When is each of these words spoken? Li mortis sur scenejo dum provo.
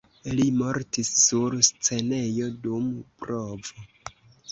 Li 0.37 0.43
mortis 0.59 1.11
sur 1.23 1.57
scenejo 1.67 2.47
dum 2.65 2.89
provo. 3.21 3.85